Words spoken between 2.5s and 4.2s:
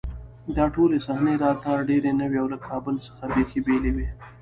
له کابل څخه بېخي بېلې وې